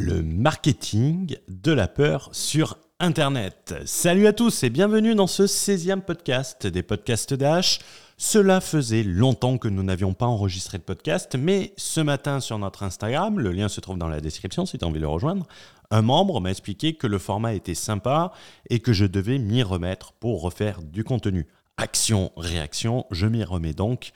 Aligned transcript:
le 0.00 0.22
marketing 0.22 1.36
de 1.48 1.72
la 1.72 1.86
peur 1.86 2.30
sur 2.32 2.78
Internet. 3.00 3.74
Salut 3.84 4.26
à 4.26 4.32
tous 4.32 4.62
et 4.62 4.70
bienvenue 4.70 5.14
dans 5.14 5.26
ce 5.26 5.42
16e 5.42 6.00
podcast 6.00 6.66
des 6.66 6.82
podcasts 6.82 7.34
d'H. 7.34 7.80
Cela 8.16 8.62
faisait 8.62 9.02
longtemps 9.02 9.58
que 9.58 9.68
nous 9.68 9.82
n'avions 9.82 10.14
pas 10.14 10.24
enregistré 10.24 10.78
de 10.78 10.84
podcast, 10.84 11.36
mais 11.38 11.74
ce 11.76 12.00
matin 12.00 12.40
sur 12.40 12.58
notre 12.58 12.82
Instagram, 12.82 13.38
le 13.38 13.52
lien 13.52 13.68
se 13.68 13.82
trouve 13.82 13.98
dans 13.98 14.08
la 14.08 14.22
description 14.22 14.64
si 14.64 14.78
tu 14.78 14.86
as 14.86 14.88
envie 14.88 15.00
de 15.00 15.04
le 15.04 15.08
rejoindre, 15.08 15.46
un 15.90 16.00
membre 16.00 16.40
m'a 16.40 16.50
expliqué 16.50 16.94
que 16.94 17.06
le 17.06 17.18
format 17.18 17.52
était 17.52 17.74
sympa 17.74 18.32
et 18.70 18.80
que 18.80 18.94
je 18.94 19.04
devais 19.04 19.38
m'y 19.38 19.62
remettre 19.62 20.12
pour 20.14 20.40
refaire 20.40 20.80
du 20.80 21.04
contenu. 21.04 21.46
Action, 21.76 22.32
réaction, 22.38 23.04
je 23.10 23.26
m'y 23.26 23.44
remets 23.44 23.74
donc 23.74 24.12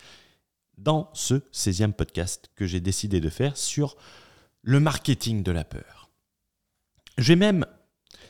dans 0.79 1.11
ce 1.13 1.35
16e 1.53 1.93
podcast 1.93 2.51
que 2.57 2.67
j'ai 2.67 2.81
décidé 2.81 3.21
de 3.21 3.29
faire 3.29 3.59
sur 3.59 3.97
le 4.67 4.81
marketing 4.81 5.43
de 5.43 5.53
la 5.53 5.63
peur. 5.63 6.09
Je 7.19 7.29
vais 7.29 7.37
même 7.37 7.67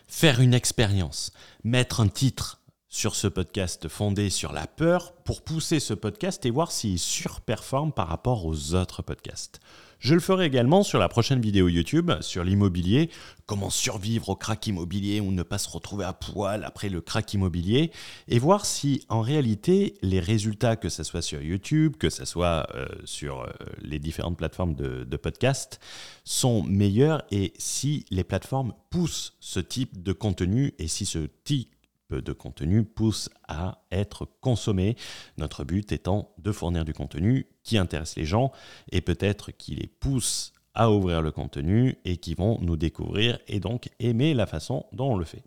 faire 0.08 0.40
une 0.40 0.52
expérience, 0.52 1.32
mettre 1.62 2.00
un 2.00 2.08
titre 2.08 2.60
sur 2.88 3.14
ce 3.14 3.28
podcast 3.28 3.86
fondé 3.86 4.30
sur 4.30 4.52
la 4.52 4.66
peur 4.66 5.14
pour 5.22 5.42
pousser 5.42 5.78
ce 5.78 5.94
podcast 5.94 6.44
et 6.44 6.50
voir 6.50 6.72
s'il 6.72 6.98
surperforme 6.98 7.92
par 7.92 8.08
rapport 8.08 8.46
aux 8.46 8.74
autres 8.74 9.00
podcasts. 9.00 9.60
Je 9.98 10.14
le 10.14 10.20
ferai 10.20 10.46
également 10.46 10.82
sur 10.82 10.98
la 10.98 11.08
prochaine 11.08 11.40
vidéo 11.40 11.68
YouTube 11.68 12.10
sur 12.20 12.44
l'immobilier, 12.44 13.10
comment 13.46 13.70
survivre 13.70 14.30
au 14.30 14.36
crack 14.36 14.66
immobilier 14.66 15.20
ou 15.20 15.30
ne 15.30 15.42
pas 15.42 15.58
se 15.58 15.68
retrouver 15.68 16.04
à 16.04 16.12
poil 16.12 16.64
après 16.64 16.88
le 16.88 17.00
crack 17.00 17.32
immobilier, 17.34 17.90
et 18.28 18.38
voir 18.38 18.66
si 18.66 19.04
en 19.08 19.20
réalité 19.20 19.94
les 20.02 20.20
résultats, 20.20 20.76
que 20.76 20.88
ce 20.88 21.02
soit 21.02 21.22
sur 21.22 21.42
YouTube, 21.42 21.96
que 21.98 22.10
ce 22.10 22.24
soit 22.24 22.66
euh, 22.74 22.86
sur 23.04 23.40
euh, 23.40 23.50
les 23.82 23.98
différentes 23.98 24.36
plateformes 24.36 24.74
de, 24.74 25.04
de 25.04 25.16
podcast, 25.16 25.80
sont 26.24 26.62
meilleurs 26.62 27.22
et 27.30 27.52
si 27.58 28.04
les 28.10 28.24
plateformes 28.24 28.74
poussent 28.90 29.34
ce 29.40 29.60
type 29.60 30.02
de 30.02 30.12
contenu 30.12 30.74
et 30.78 30.88
si 30.88 31.06
ce 31.06 31.28
type 31.44 31.73
de 32.20 32.32
contenu 32.32 32.84
pousse 32.84 33.30
à 33.48 33.82
être 33.90 34.28
consommé. 34.40 34.96
Notre 35.38 35.64
but 35.64 35.92
étant 35.92 36.32
de 36.38 36.52
fournir 36.52 36.84
du 36.84 36.92
contenu 36.92 37.46
qui 37.62 37.78
intéresse 37.78 38.16
les 38.16 38.24
gens 38.24 38.52
et 38.90 39.00
peut-être 39.00 39.50
qui 39.52 39.74
les 39.74 39.86
pousse 39.86 40.52
à 40.74 40.90
ouvrir 40.90 41.22
le 41.22 41.30
contenu 41.30 41.96
et 42.04 42.16
qui 42.16 42.34
vont 42.34 42.58
nous 42.60 42.76
découvrir 42.76 43.38
et 43.46 43.60
donc 43.60 43.88
aimer 44.00 44.34
la 44.34 44.46
façon 44.46 44.86
dont 44.92 45.12
on 45.12 45.16
le 45.16 45.24
fait. 45.24 45.44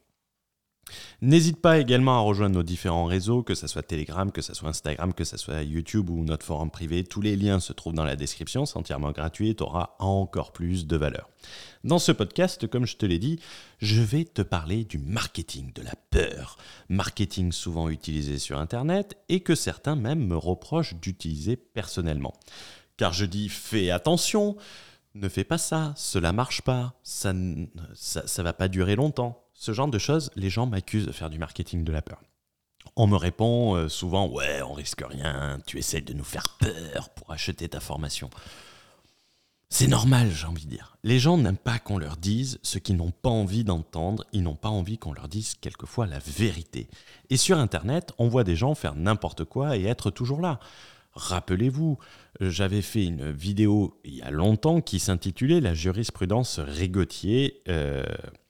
N'hésite 1.22 1.62
pas 1.62 1.80
également 1.80 2.18
à 2.18 2.22
rejoindre 2.22 2.56
nos 2.56 2.64
différents 2.64 3.06
réseaux, 3.06 3.44
que 3.44 3.56
ce 3.56 3.68
soit 3.68 3.84
Telegram, 3.84 4.32
que 4.32 4.42
ce 4.42 4.54
soit 4.54 4.70
Instagram, 4.70 5.14
que 5.14 5.24
ce 5.24 5.38
soit 5.38 5.64
YouTube 5.64 6.10
ou 6.10 6.24
notre 6.24 6.46
forum 6.46 6.70
privé. 6.70 7.04
Tous 7.04 7.22
les 7.22 7.36
liens 7.36 7.60
se 7.60 7.74
trouvent 7.74 7.94
dans 7.94 8.04
la 8.04 8.16
description, 8.16 8.66
c'est 8.66 8.78
entièrement 8.78 9.12
gratuit 9.12 9.50
et 9.50 9.56
tu 9.56 9.64
encore 10.00 10.54
plus 10.54 10.88
de 10.88 10.98
valeur. 10.98 11.30
Dans 11.84 12.00
ce 12.00 12.12
podcast, 12.12 12.68
comme 12.68 12.86
je 12.86 12.98
te 12.98 13.06
l'ai 13.06 13.20
dit, 13.20 13.40
je 13.80 14.02
vais 14.02 14.26
te 14.26 14.42
parler 14.42 14.84
du 14.84 14.98
marketing 14.98 15.72
de 15.74 15.82
la 15.82 15.94
peur. 16.10 16.58
Marketing 16.90 17.52
souvent 17.52 17.90
utilisé 17.90 18.40
sur 18.40 18.60
Internet 18.60 19.18
et 19.30 19.42
que 19.42 19.56
certains 19.56 19.96
même 19.96 20.26
me 20.26 20.38
reprochent 20.38 20.96
d'utiliser 20.96 21.56
personnellement. 21.56 22.34
Car 22.98 23.14
je 23.14 23.26
dis 23.26 23.50
fais 23.50 23.92
attention, 23.92 24.58
ne 25.16 25.30
fais 25.30 25.44
pas 25.44 25.58
ça, 25.58 25.94
cela 25.96 26.32
marche 26.32 26.62
pas, 26.62 26.96
ça 27.04 27.34
ça, 27.94 28.44
va 28.44 28.54
pas 28.54 28.68
durer 28.68 28.96
longtemps. 28.96 29.47
Ce 29.60 29.74
genre 29.74 29.88
de 29.88 29.98
choses, 29.98 30.30
les 30.36 30.52
gens 30.52 30.68
m'accusent 30.68 31.08
de 31.08 31.12
faire 31.12 31.32
du 31.32 31.40
marketing 31.40 31.84
de 31.84 31.92
la 31.92 32.04
peur. 32.04 32.22
On 32.96 33.08
me 33.08 33.16
répond 33.16 33.76
euh, 33.76 33.90
souvent 33.90 34.28
Ouais, 34.28 34.62
on 34.62 34.74
risque 34.74 35.04
rien, 35.04 35.60
tu 35.66 35.80
essaies 35.80 36.02
de 36.02 36.14
nous 36.14 36.24
faire 36.24 36.58
peur 36.60 37.10
pour 37.10 37.32
acheter 37.32 37.68
ta 37.68 37.80
formation. 37.80 38.30
C'est 39.70 39.88
normal, 39.88 40.30
j'ai 40.32 40.46
envie 40.46 40.66
de 40.66 40.70
dire. 40.70 40.96
Les 41.04 41.18
gens 41.18 41.40
n'aiment 41.40 41.58
pas 41.58 41.80
qu'on 41.80 41.98
leur 41.98 42.18
dise 42.18 42.60
ce 42.62 42.78
qu'ils 42.78 42.98
n'ont 42.98 43.12
pas 43.12 43.32
envie 43.32 43.64
d'entendre, 43.64 44.26
ils 44.32 44.44
n'ont 44.44 44.56
pas 44.56 44.70
envie 44.70 45.00
qu'on 45.00 45.12
leur 45.12 45.28
dise 45.28 45.56
quelquefois 45.56 46.06
la 46.06 46.20
vérité. 46.20 46.88
Et 47.32 47.36
sur 47.36 47.58
Internet, 47.58 48.14
on 48.20 48.28
voit 48.28 48.44
des 48.44 48.56
gens 48.56 48.76
faire 48.76 48.96
n'importe 48.96 49.44
quoi 49.44 49.76
et 49.76 49.86
être 49.86 50.12
toujours 50.12 50.40
là. 50.40 50.60
Rappelez-vous, 51.14 51.98
j'avais 52.40 52.84
fait 52.84 53.06
une 53.06 53.32
vidéo 53.32 54.00
il 54.06 54.18
y 54.18 54.22
a 54.22 54.30
longtemps 54.30 54.82
qui 54.82 55.00
s'intitulait 55.00 55.62
La 55.62 55.74
jurisprudence 55.74 56.60
Rigotier. 56.60 57.64
Euh, 57.68 58.04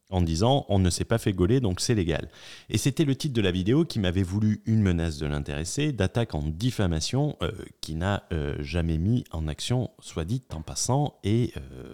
en 0.10 0.22
disant 0.22 0.66
on 0.70 0.80
ne 0.80 0.90
s'est 0.90 1.06
pas 1.06 1.18
fait 1.18 1.34
gauler 1.34 1.60
donc 1.60 1.80
c'est 1.80 1.96
légal. 1.96 2.30
Et 2.70 2.78
c'était 2.78 3.06
le 3.06 3.16
titre 3.16 3.34
de 3.34 3.42
la 3.42 3.52
vidéo 3.52 3.86
qui 3.86 4.00
m'avait 4.00 4.24
voulu 4.24 4.62
une 4.66 4.82
menace 4.82 5.18
de 5.18 5.26
l'intéressé, 5.26 5.92
d'attaque 5.92 6.36
en 6.36 6.44
diffamation 6.44 7.36
euh, 7.42 7.52
qui 7.82 7.96
n'a 7.96 8.24
euh, 8.32 8.56
jamais 8.60 8.98
mis 8.98 9.24
en 9.32 9.48
action, 9.48 9.92
soit 10.00 10.26
dit 10.26 10.44
en 10.54 10.62
passant, 10.62 11.20
et 11.24 11.54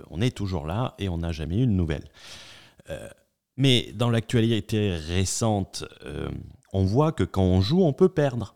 on 0.09 0.21
est 0.21 0.35
toujours 0.35 0.65
là 0.65 0.95
et 0.99 1.09
on 1.09 1.17
n'a 1.17 1.31
jamais 1.31 1.57
eu 1.57 1.67
de 1.67 1.71
nouvelles. 1.71 2.09
mais 3.57 3.91
dans 3.93 4.09
l'actualité 4.09 4.95
récente, 4.95 5.85
on 6.73 6.83
voit 6.83 7.11
que 7.11 7.23
quand 7.23 7.43
on 7.43 7.61
joue, 7.61 7.83
on 7.83 7.93
peut 7.93 8.09
perdre 8.09 8.55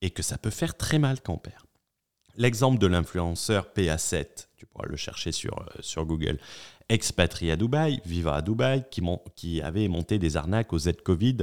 et 0.00 0.10
que 0.10 0.22
ça 0.22 0.36
peut 0.36 0.50
faire 0.50 0.76
très 0.76 0.98
mal 0.98 1.20
quand 1.20 1.34
on 1.34 1.38
perd. 1.38 1.61
L'exemple 2.36 2.78
de 2.78 2.86
l'influenceur 2.86 3.68
PA7, 3.76 4.46
tu 4.56 4.64
pourras 4.66 4.86
le 4.86 4.96
chercher 4.96 5.32
sur, 5.32 5.58
euh, 5.58 5.80
sur 5.80 6.06
Google, 6.06 6.38
expatrié 6.88 7.52
à 7.52 7.56
Dubaï, 7.56 8.00
vivant 8.06 8.32
à 8.32 8.42
Dubaï, 8.42 8.84
qui, 9.36 9.60
avait 9.60 9.88
monté 9.88 10.18
des 10.18 10.36
arnaques 10.36 10.72
aux 10.72 10.78
aides 10.78 11.02
Covid 11.02 11.38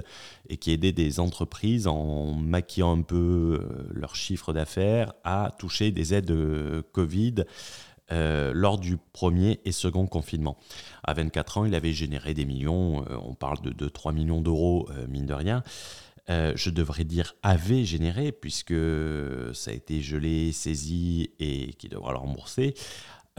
et 0.48 0.58
qui 0.58 0.72
aidait 0.72 0.92
des 0.92 1.20
entreprises 1.20 1.86
en 1.86 2.34
maquillant 2.34 2.98
un 2.98 3.02
peu 3.02 3.60
euh, 3.62 3.88
leurs 3.92 4.16
chiffres 4.16 4.52
d'affaires 4.52 5.14
à 5.24 5.52
toucher 5.60 5.92
des 5.92 6.14
aides 6.14 6.32
euh, 6.32 6.82
Covid 6.92 7.44
lors 8.12 8.80
du 8.80 8.98
premier 8.98 9.60
et 9.66 9.72
second 9.72 10.08
confinement. 10.08 10.58
À 11.04 11.14
24 11.14 11.60
ans, 11.60 11.66
il 11.66 11.76
avait 11.76 11.94
généré 11.94 12.34
des 12.34 12.44
millions, 12.44 13.06
on 13.24 13.36
parle 13.36 13.62
de 13.62 13.70
2-3 13.88 14.16
millions 14.16 14.42
d'euros, 14.42 14.90
mine 15.08 15.28
de 15.28 15.34
rien. 15.36 15.64
Euh, 16.30 16.54
je 16.56 16.70
devrais 16.70 17.06
dire 17.06 17.36
avait 17.42 17.86
généré, 17.86 18.32
puisque 18.32 18.76
ça 19.54 19.72
a 19.72 19.74
été 19.74 20.02
gelé, 20.02 20.52
saisi 20.52 21.32
et 21.40 21.74
qui 21.74 21.90
devra 21.90 22.12
le 22.12 22.20
rembourser. 22.20 22.76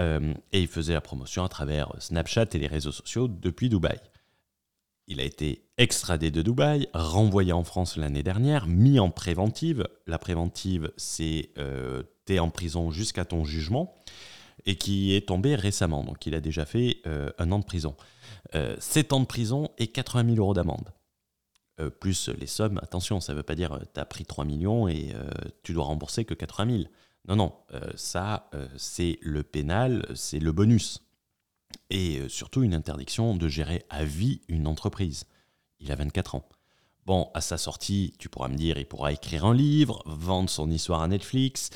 Euh, 0.01 0.33
et 0.53 0.61
il 0.61 0.69
faisait 0.69 0.95
la 0.95 1.01
promotion 1.01 1.45
à 1.45 1.49
travers 1.49 1.93
Snapchat 1.99 2.47
et 2.55 2.59
les 2.59 2.67
réseaux 2.67 2.93
sociaux 2.93 3.29
depuis 3.29 3.69
Dubaï. 3.69 4.01
Il 5.07 5.21
a 5.21 5.25
été 5.25 5.65
extradé 5.77 6.31
de 6.31 6.41
Dubaï, 6.41 6.89
renvoyé 6.95 7.53
en 7.53 7.65
France 7.65 7.97
l'année 7.97 8.23
dernière, 8.23 8.67
mis 8.67 8.99
en 8.99 9.11
préventive. 9.11 9.89
La 10.07 10.19
préventive, 10.19 10.93
c'est 10.97 11.51
euh, 11.59 12.03
t'es 12.25 12.39
en 12.39 12.51
prison 12.51 12.91
jusqu'à 12.91 13.25
ton 13.25 13.45
jugement, 13.45 13.95
et 14.67 14.77
qui 14.77 15.15
est 15.15 15.29
tombé 15.29 15.55
récemment. 15.57 16.05
Donc 16.05 16.27
il 16.27 16.35
a 16.35 16.41
déjà 16.41 16.65
fait 16.65 16.99
euh, 17.07 17.31
un 17.39 17.51
an 17.53 17.59
de 17.59 17.65
prison. 17.65 17.95
7 18.79 19.13
ans 19.13 19.21
de 19.21 19.27
prison 19.27 19.69
et 19.79 19.87
80 19.87 20.35
000 20.35 20.39
euros 20.39 20.55
d'amende. 20.55 20.93
Euh, 21.81 21.91
plus 21.91 22.29
les 22.29 22.47
sommes. 22.47 22.79
Attention, 22.83 23.21
ça 23.21 23.33
ne 23.33 23.39
veut 23.39 23.43
pas 23.43 23.55
dire 23.55 23.79
tu 23.95 24.01
as 24.01 24.05
pris 24.05 24.25
3 24.25 24.45
millions 24.45 24.89
et 24.89 25.13
euh, 25.15 25.31
tu 25.63 25.73
dois 25.73 25.85
rembourser 25.85 26.25
que 26.25 26.35
80 26.35 26.79
000. 26.79 26.85
Non, 27.29 27.37
non, 27.37 27.53
euh, 27.75 27.81
ça, 27.97 28.51
c'est 28.77 29.19
le 29.21 29.43
pénal, 29.43 30.07
c'est 30.15 30.39
le 30.39 30.53
bonus. 30.53 31.03
Et 31.91 32.21
surtout 32.29 32.63
une 32.63 32.75
interdiction 32.75 33.37
de 33.37 33.49
gérer 33.49 33.85
à 33.91 34.05
vie 34.05 34.41
une 34.49 34.67
entreprise. 34.67 35.25
Il 35.79 35.93
a 35.93 35.97
24 35.97 36.35
ans. 36.35 36.49
Bon, 37.07 37.31
à 37.35 37.41
sa 37.41 37.59
sortie, 37.59 38.15
tu 38.19 38.29
pourras 38.29 38.49
me 38.49 38.57
dire, 38.57 38.77
il 38.79 38.87
pourra 38.87 39.13
écrire 39.13 39.45
un 39.45 39.55
livre, 39.55 40.03
vendre 40.07 40.51
son 40.51 40.71
histoire 40.71 41.03
à 41.03 41.09
Netflix, 41.09 41.71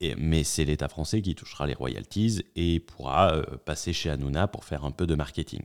mais 0.00 0.44
c'est 0.44 0.64
l'État 0.64 0.88
français 0.88 1.22
qui 1.22 1.34
touchera 1.34 1.66
les 1.66 1.74
royalties 1.74 2.42
et 2.54 2.80
pourra 2.80 3.42
passer 3.64 3.92
chez 3.92 4.10
Hanouna 4.10 4.48
pour 4.48 4.64
faire 4.64 4.84
un 4.84 4.90
peu 4.90 5.06
de 5.06 5.14
marketing. 5.14 5.62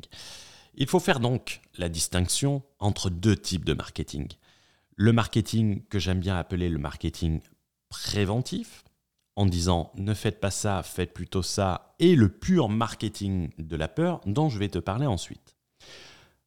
Il 0.76 0.88
faut 0.88 1.00
faire 1.00 1.20
donc 1.20 1.62
la 1.78 1.90
distinction 1.90 2.64
entre 2.80 3.10
deux 3.10 3.36
types 3.36 3.66
de 3.66 3.74
marketing. 3.74 4.28
Le 4.96 5.14
marketing 5.14 5.84
que 5.90 6.00
j'aime 6.00 6.20
bien 6.20 6.38
appeler 6.38 6.70
le 6.70 6.78
marketing 6.78 7.42
préventif, 7.90 8.84
en 9.36 9.46
disant 9.46 9.92
ne 9.96 10.14
faites 10.14 10.40
pas 10.40 10.52
ça, 10.52 10.84
faites 10.84 11.14
plutôt 11.14 11.44
ça, 11.44 11.96
et 12.00 12.16
le 12.16 12.30
pur 12.30 12.70
marketing 12.70 13.50
de 13.58 13.76
la 13.76 13.88
peur 13.88 14.22
dont 14.26 14.50
je 14.50 14.60
vais 14.60 14.70
te 14.70 14.80
parler 14.80 15.06
ensuite. 15.06 15.56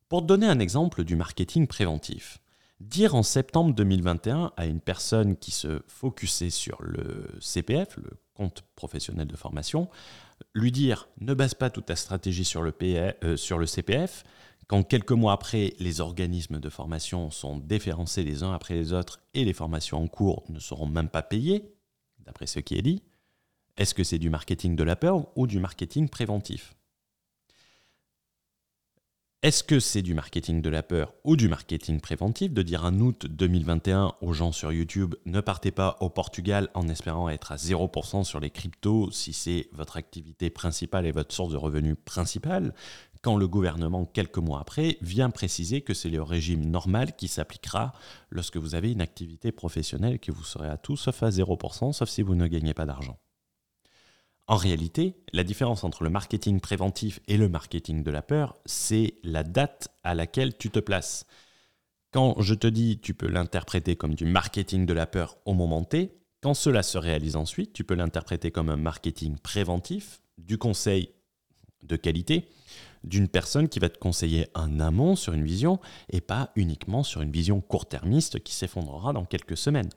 Pour 0.08 0.22
te 0.22 0.26
donner 0.26 0.46
un 0.46 0.58
exemple 0.58 1.04
du 1.04 1.16
marketing 1.16 1.66
préventif, 1.66 2.38
dire 2.80 3.14
en 3.14 3.22
septembre 3.22 3.74
2021 3.74 4.52
à 4.56 4.66
une 4.66 4.80
personne 4.80 5.36
qui 5.36 5.50
se 5.50 5.82
focusait 5.86 6.50
sur 6.50 6.82
le 6.82 7.28
CPF, 7.40 7.96
le 7.96 8.10
compte 8.34 8.64
professionnel 8.76 9.26
de 9.26 9.36
formation, 9.36 9.88
lui 10.54 10.72
dire 10.72 11.08
ne 11.20 11.34
base 11.34 11.54
pas 11.54 11.70
toute 11.70 11.86
ta 11.86 11.96
stratégie 11.96 12.44
sur 12.44 12.62
le, 12.62 12.74
euh, 12.82 13.66
CPF, 13.66 14.24
quand 14.66 14.82
quelques 14.82 15.12
mois 15.12 15.32
après, 15.32 15.74
les 15.78 16.00
organismes 16.00 16.58
de 16.58 16.70
formation 16.70 17.30
sont 17.30 17.58
déférencés 17.58 18.24
les 18.24 18.42
uns 18.42 18.52
après 18.52 18.74
les 18.74 18.92
autres 18.92 19.20
et 19.34 19.44
les 19.44 19.52
formations 19.52 20.02
en 20.02 20.08
cours 20.08 20.44
ne 20.48 20.58
seront 20.58 20.86
même 20.86 21.08
pas 21.08 21.22
payées, 21.22 21.74
d'après 22.20 22.46
ce 22.46 22.60
qui 22.60 22.76
est 22.76 22.82
dit, 22.82 23.02
est-ce 23.76 23.94
que 23.94 24.04
c'est 24.04 24.18
du 24.18 24.30
marketing 24.30 24.76
de 24.76 24.84
la 24.84 24.96
peur 24.96 25.26
ou 25.36 25.46
du 25.46 25.58
marketing 25.58 26.08
préventif? 26.08 26.74
Est-ce 29.44 29.62
que 29.62 29.78
c'est 29.78 30.00
du 30.00 30.14
marketing 30.14 30.62
de 30.62 30.70
la 30.70 30.82
peur 30.82 31.12
ou 31.22 31.36
du 31.36 31.48
marketing 31.48 32.00
préventif 32.00 32.50
de 32.50 32.62
dire 32.62 32.86
en 32.86 32.98
août 32.98 33.26
2021 33.28 34.14
aux 34.22 34.32
gens 34.32 34.52
sur 34.52 34.72
YouTube 34.72 35.16
ne 35.26 35.42
partez 35.42 35.70
pas 35.70 35.98
au 36.00 36.08
Portugal 36.08 36.70
en 36.72 36.88
espérant 36.88 37.28
être 37.28 37.52
à 37.52 37.56
0% 37.56 38.24
sur 38.24 38.40
les 38.40 38.48
cryptos 38.48 39.10
si 39.10 39.34
c'est 39.34 39.68
votre 39.72 39.98
activité 39.98 40.48
principale 40.48 41.04
et 41.04 41.12
votre 41.12 41.34
source 41.34 41.52
de 41.52 41.58
revenus 41.58 41.96
principale 42.06 42.72
quand 43.20 43.36
le 43.36 43.46
gouvernement, 43.46 44.06
quelques 44.06 44.38
mois 44.38 44.60
après, 44.60 44.96
vient 45.02 45.28
préciser 45.28 45.82
que 45.82 45.92
c'est 45.92 46.08
le 46.08 46.22
régime 46.22 46.64
normal 46.64 47.14
qui 47.14 47.28
s'appliquera 47.28 47.92
lorsque 48.30 48.56
vous 48.56 48.74
avez 48.74 48.92
une 48.92 49.02
activité 49.02 49.52
professionnelle 49.52 50.20
que 50.20 50.32
vous 50.32 50.44
serez 50.44 50.70
à 50.70 50.78
tout 50.78 50.96
sauf 50.96 51.22
à 51.22 51.28
0%, 51.28 51.92
sauf 51.92 52.08
si 52.08 52.22
vous 52.22 52.34
ne 52.34 52.46
gagnez 52.46 52.72
pas 52.72 52.86
d'argent? 52.86 53.18
En 54.46 54.56
réalité, 54.56 55.16
la 55.32 55.42
différence 55.42 55.84
entre 55.84 56.04
le 56.04 56.10
marketing 56.10 56.60
préventif 56.60 57.20
et 57.28 57.38
le 57.38 57.48
marketing 57.48 58.02
de 58.02 58.10
la 58.10 58.20
peur, 58.20 58.58
c'est 58.66 59.14
la 59.22 59.42
date 59.42 59.88
à 60.02 60.14
laquelle 60.14 60.56
tu 60.58 60.70
te 60.70 60.80
places. 60.80 61.24
Quand 62.12 62.40
je 62.40 62.54
te 62.54 62.66
dis, 62.66 63.00
tu 63.00 63.14
peux 63.14 63.26
l'interpréter 63.26 63.96
comme 63.96 64.14
du 64.14 64.26
marketing 64.26 64.84
de 64.84 64.92
la 64.92 65.06
peur 65.06 65.38
au 65.46 65.54
moment 65.54 65.82
T, 65.82 66.20
quand 66.42 66.52
cela 66.52 66.82
se 66.82 66.98
réalise 66.98 67.36
ensuite, 67.36 67.72
tu 67.72 67.84
peux 67.84 67.94
l'interpréter 67.94 68.50
comme 68.50 68.68
un 68.68 68.76
marketing 68.76 69.38
préventif, 69.38 70.20
du 70.36 70.58
conseil 70.58 71.08
de 71.82 71.96
qualité, 71.96 72.50
d'une 73.02 73.28
personne 73.28 73.68
qui 73.68 73.78
va 73.78 73.88
te 73.88 73.98
conseiller 73.98 74.48
un 74.54 74.78
amont 74.78 75.16
sur 75.16 75.32
une 75.32 75.44
vision 75.44 75.80
et 76.10 76.20
pas 76.20 76.50
uniquement 76.54 77.02
sur 77.02 77.22
une 77.22 77.30
vision 77.30 77.62
court-termiste 77.62 78.42
qui 78.42 78.54
s'effondrera 78.54 79.14
dans 79.14 79.24
quelques 79.24 79.56
semaines. 79.56 79.88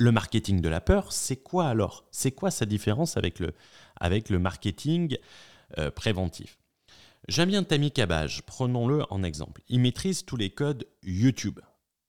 Le 0.00 0.12
marketing 0.12 0.62
de 0.62 0.70
la 0.70 0.80
peur, 0.80 1.12
c'est 1.12 1.36
quoi 1.36 1.68
alors? 1.68 2.06
C'est 2.10 2.30
quoi 2.30 2.50
sa 2.50 2.64
différence 2.64 3.18
avec 3.18 3.38
le, 3.38 4.38
marketing 4.38 5.18
euh, 5.76 5.90
préventif? 5.90 6.58
J'aime 7.28 7.50
bien 7.50 7.62
Tammy 7.62 7.92
Cabage, 7.92 8.40
prenons-le 8.46 9.04
en 9.10 9.22
exemple. 9.22 9.60
Il 9.68 9.80
maîtrise 9.80 10.24
tous 10.24 10.38
les 10.38 10.48
codes 10.48 10.86
YouTube. 11.02 11.60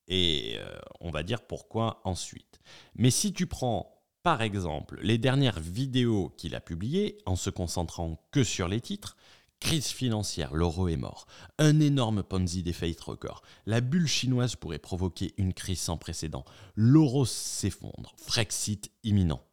Et 0.07 0.55
euh, 0.55 0.79
on 1.01 1.11
va 1.11 1.21
dire 1.23 1.41
pourquoi 1.41 1.99
ensuite. 2.05 2.61
Mais 2.95 3.11
si 3.11 3.33
tu 3.33 3.45
prends 3.45 4.01
par 4.23 4.41
exemple 4.41 4.97
les 5.01 5.17
dernières 5.17 5.59
vidéos 5.59 6.33
qu'il 6.37 6.55
a 6.55 6.61
publiées 6.61 7.17
en 7.25 7.35
se 7.35 7.49
concentrant 7.49 8.25
que 8.31 8.45
sur 8.45 8.69
les 8.69 8.79
titres, 8.79 9.17
Crise 9.61 9.87
financière, 9.89 10.55
l'euro 10.55 10.87
est 10.87 10.97
mort. 10.97 11.27
Un 11.59 11.79
énorme 11.79 12.23
Ponzi 12.23 12.63
des 12.63 12.73
faillites 12.73 12.99
records. 13.01 13.43
La 13.67 13.79
bulle 13.79 14.07
chinoise 14.07 14.55
pourrait 14.55 14.79
provoquer 14.79 15.35
une 15.37 15.53
crise 15.53 15.79
sans 15.79 15.97
précédent. 15.97 16.43
L'euro 16.75 17.25
s'effondre. 17.25 18.15
Frexit 18.17 18.91
imminent. 19.03 19.45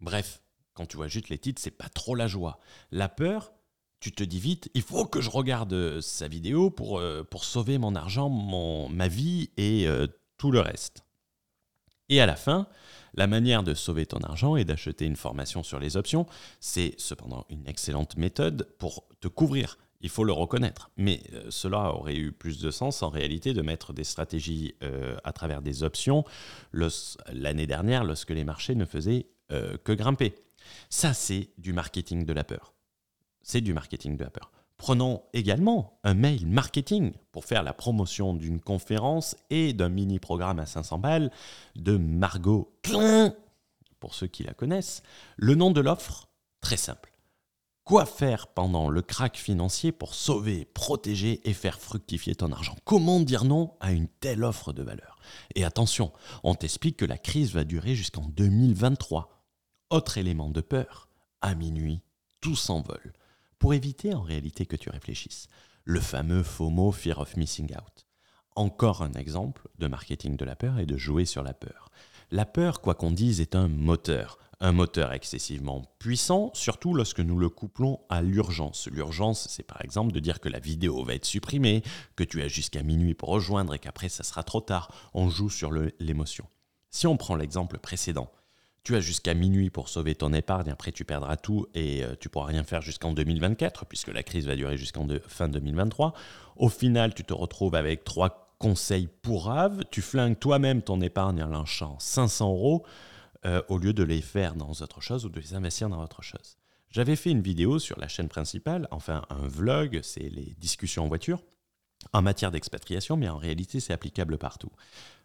Bref, 0.00 0.42
quand 0.74 0.84
tu 0.84 0.96
vois 0.96 1.08
juste 1.08 1.30
les 1.30 1.38
titres, 1.38 1.62
c'est 1.62 1.70
pas 1.70 1.88
trop 1.88 2.14
la 2.14 2.28
joie. 2.28 2.60
La 2.92 3.08
peur, 3.08 3.52
tu 4.00 4.12
te 4.12 4.22
dis 4.22 4.38
vite, 4.38 4.70
il 4.74 4.82
faut 4.82 5.06
que 5.06 5.22
je 5.22 5.30
regarde 5.30 5.72
euh, 5.72 6.02
sa 6.02 6.28
vidéo 6.28 6.68
pour, 6.68 6.98
euh, 6.98 7.24
pour 7.24 7.42
sauver 7.44 7.78
mon 7.78 7.94
argent, 7.94 8.28
mon, 8.28 8.90
ma 8.90 9.08
vie 9.08 9.50
et 9.56 9.88
euh, 9.88 10.06
tout 10.36 10.50
le 10.50 10.60
reste. 10.60 11.06
Et 12.10 12.20
à 12.20 12.26
la 12.26 12.36
fin, 12.36 12.68
la 13.14 13.26
manière 13.26 13.62
de 13.62 13.74
sauver 13.74 14.06
ton 14.06 14.18
argent 14.18 14.56
et 14.56 14.64
d'acheter 14.64 15.04
une 15.04 15.16
formation 15.16 15.62
sur 15.62 15.78
les 15.78 15.96
options, 15.96 16.26
c'est 16.60 16.94
cependant 16.98 17.46
une 17.48 17.66
excellente 17.66 18.16
méthode 18.16 18.68
pour 18.78 19.04
te 19.20 19.28
couvrir. 19.28 19.78
Il 20.00 20.10
faut 20.10 20.24
le 20.24 20.32
reconnaître. 20.32 20.90
Mais 20.96 21.22
euh, 21.32 21.46
cela 21.48 21.94
aurait 21.94 22.16
eu 22.16 22.32
plus 22.32 22.60
de 22.60 22.70
sens 22.70 23.02
en 23.02 23.08
réalité 23.08 23.54
de 23.54 23.62
mettre 23.62 23.92
des 23.94 24.04
stratégies 24.04 24.74
euh, 24.82 25.16
à 25.24 25.32
travers 25.32 25.62
des 25.62 25.82
options 25.82 26.24
l'année 27.32 27.66
dernière 27.66 28.04
lorsque 28.04 28.30
les 28.30 28.44
marchés 28.44 28.74
ne 28.74 28.84
faisaient 28.84 29.26
euh, 29.50 29.78
que 29.82 29.92
grimper. 29.92 30.34
Ça, 30.90 31.14
c'est 31.14 31.48
du 31.56 31.72
marketing 31.72 32.26
de 32.26 32.32
la 32.32 32.44
peur. 32.44 32.74
C'est 33.42 33.60
du 33.60 33.72
marketing 33.72 34.16
de 34.16 34.24
la 34.24 34.30
peur. 34.30 34.50
Prenons 34.76 35.22
également 35.32 35.98
un 36.04 36.14
mail 36.14 36.46
marketing 36.46 37.12
pour 37.32 37.44
faire 37.44 37.62
la 37.62 37.72
promotion 37.72 38.34
d'une 38.34 38.60
conférence 38.60 39.36
et 39.50 39.72
d'un 39.72 39.88
mini-programme 39.88 40.58
à 40.58 40.66
500 40.66 40.98
balles 40.98 41.30
de 41.76 41.96
Margot 41.96 42.76
Klein, 42.82 43.34
pour 44.00 44.14
ceux 44.14 44.26
qui 44.26 44.42
la 44.42 44.52
connaissent. 44.52 45.02
Le 45.36 45.54
nom 45.54 45.70
de 45.70 45.80
l'offre, 45.80 46.28
très 46.60 46.76
simple. 46.76 47.12
Quoi 47.84 48.06
faire 48.06 48.46
pendant 48.46 48.88
le 48.88 49.02
crack 49.02 49.36
financier 49.36 49.92
pour 49.92 50.14
sauver, 50.14 50.64
protéger 50.64 51.46
et 51.48 51.52
faire 51.52 51.78
fructifier 51.78 52.34
ton 52.34 52.50
argent? 52.50 52.76
Comment 52.84 53.20
dire 53.20 53.44
non 53.44 53.74
à 53.80 53.92
une 53.92 54.08
telle 54.08 54.42
offre 54.42 54.72
de 54.72 54.82
valeur? 54.82 55.18
Et 55.54 55.64
attention, 55.64 56.10
on 56.42 56.54
t'explique 56.54 56.96
que 56.96 57.04
la 57.04 57.18
crise 57.18 57.52
va 57.52 57.64
durer 57.64 57.94
jusqu'en 57.94 58.26
2023. 58.28 59.44
Autre 59.90 60.16
élément 60.16 60.50
de 60.50 60.62
peur, 60.62 61.08
à 61.42 61.54
minuit, 61.54 62.00
tout 62.40 62.56
s'envole 62.56 63.12
pour 63.64 63.72
éviter 63.72 64.12
en 64.12 64.20
réalité 64.20 64.66
que 64.66 64.76
tu 64.76 64.90
réfléchisses. 64.90 65.48
Le 65.84 65.98
fameux 65.98 66.42
FOMO, 66.42 66.92
Fear 66.92 67.20
of 67.20 67.34
Missing 67.38 67.72
Out. 67.74 68.04
Encore 68.56 69.00
un 69.00 69.14
exemple 69.14 69.68
de 69.78 69.86
marketing 69.86 70.36
de 70.36 70.44
la 70.44 70.54
peur 70.54 70.78
et 70.78 70.84
de 70.84 70.98
jouer 70.98 71.24
sur 71.24 71.42
la 71.42 71.54
peur. 71.54 71.90
La 72.30 72.44
peur, 72.44 72.82
quoi 72.82 72.94
qu'on 72.94 73.10
dise, 73.10 73.40
est 73.40 73.54
un 73.54 73.68
moteur. 73.68 74.38
Un 74.60 74.72
moteur 74.72 75.14
excessivement 75.14 75.80
puissant, 75.98 76.50
surtout 76.52 76.92
lorsque 76.92 77.20
nous 77.20 77.38
le 77.38 77.48
couplons 77.48 78.00
à 78.10 78.20
l'urgence. 78.20 78.86
L'urgence, 78.92 79.48
c'est 79.48 79.62
par 79.62 79.80
exemple 79.80 80.12
de 80.12 80.20
dire 80.20 80.40
que 80.40 80.50
la 80.50 80.58
vidéo 80.58 81.02
va 81.02 81.14
être 81.14 81.24
supprimée, 81.24 81.82
que 82.16 82.24
tu 82.24 82.42
as 82.42 82.48
jusqu'à 82.48 82.82
minuit 82.82 83.14
pour 83.14 83.30
rejoindre 83.30 83.72
et 83.72 83.78
qu'après 83.78 84.10
ça 84.10 84.24
sera 84.24 84.42
trop 84.42 84.60
tard. 84.60 84.92
On 85.14 85.30
joue 85.30 85.48
sur 85.48 85.72
l'émotion. 86.00 86.46
Si 86.90 87.06
on 87.06 87.16
prend 87.16 87.34
l'exemple 87.34 87.78
précédent, 87.78 88.30
tu 88.84 88.94
as 88.94 89.00
jusqu'à 89.00 89.32
minuit 89.32 89.70
pour 89.70 89.88
sauver 89.88 90.14
ton 90.14 90.32
épargne, 90.34 90.70
après 90.70 90.92
tu 90.92 91.06
perdras 91.06 91.36
tout 91.36 91.66
et 91.74 92.04
euh, 92.04 92.14
tu 92.20 92.28
pourras 92.28 92.46
rien 92.46 92.64
faire 92.64 92.82
jusqu'en 92.82 93.12
2024, 93.12 93.86
puisque 93.86 94.08
la 94.08 94.22
crise 94.22 94.46
va 94.46 94.56
durer 94.56 94.76
jusqu'en 94.76 95.08
fin 95.26 95.48
2023. 95.48 96.12
Au 96.56 96.68
final, 96.68 97.14
tu 97.14 97.24
te 97.24 97.32
retrouves 97.32 97.74
avec 97.74 98.04
trois 98.04 98.54
conseils 98.58 99.08
pourraves, 99.22 99.84
tu 99.90 100.02
flingues 100.02 100.38
toi-même 100.38 100.82
ton 100.82 101.00
épargne 101.00 101.42
en 101.42 101.48
lâchant 101.48 101.96
500 101.98 102.50
euros 102.50 102.84
euh, 103.46 103.62
au 103.68 103.78
lieu 103.78 103.94
de 103.94 104.02
les 104.02 104.20
faire 104.20 104.54
dans 104.54 104.70
autre 104.70 105.00
chose 105.00 105.24
ou 105.24 105.30
de 105.30 105.40
les 105.40 105.54
investir 105.54 105.88
dans 105.88 106.02
autre 106.02 106.22
chose. 106.22 106.58
J'avais 106.90 107.16
fait 107.16 107.30
une 107.30 107.42
vidéo 107.42 107.78
sur 107.78 107.98
la 107.98 108.06
chaîne 108.06 108.28
principale, 108.28 108.86
enfin 108.90 109.24
un 109.30 109.48
vlog, 109.48 110.00
c'est 110.02 110.28
les 110.28 110.54
discussions 110.58 111.04
en 111.04 111.08
voiture, 111.08 111.42
en 112.12 112.22
matière 112.22 112.52
d'expatriation, 112.52 113.16
mais 113.16 113.28
en 113.28 113.38
réalité 113.38 113.80
c'est 113.80 113.92
applicable 113.92 114.38
partout. 114.38 114.70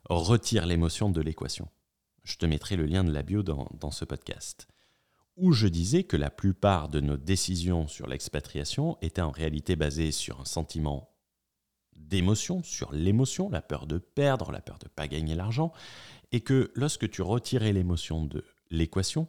Retire 0.06 0.66
l'émotion 0.66 1.10
de 1.10 1.22
l'équation. 1.22 1.68
Je 2.30 2.38
te 2.38 2.46
mettrai 2.46 2.76
le 2.76 2.86
lien 2.86 3.04
de 3.04 3.12
la 3.12 3.24
bio 3.24 3.42
dans, 3.42 3.92
ce 3.92 4.06
podcast. 4.06 4.68
Où 5.36 5.52
je 5.52 5.68
disais 5.68 6.04
que 6.04 6.16
la 6.16 6.30
plupart 6.30 6.88
de 6.88 7.00
nos 7.00 7.18
décisions 7.18 7.88
sur 7.88 8.06
l'expatriation 8.06 9.00
étaient 9.02 9.24
en 9.24 9.32
réalité 9.32 9.76
basées 9.76 10.12
sur 10.12 10.40
un 10.40 10.46
sentiment 10.46 11.10
d'émotion, 11.96 12.62
sur 12.62 12.92
l'émotion, 12.92 13.50
la 13.50 13.64
peur 13.64 13.88
de 13.88 13.98
perdre, 13.98 14.52
la 14.52 14.62
peur 14.62 14.78
de 14.78 14.86
ne 14.86 14.90
pas 14.90 15.08
gagner 15.08 15.34
l'argent, 15.34 15.74
et 16.32 16.42
que 16.42 16.72
lorsque 16.76 17.10
tu 17.10 17.24
retirais 17.24 17.74
l'émotion 17.74 18.26
de 18.26 18.46
l'équation, 18.70 19.28